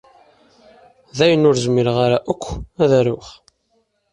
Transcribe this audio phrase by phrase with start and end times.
[1.17, 2.43] Dayen ur zmireƔ ara ukk
[2.83, 3.27] ad aruƔ.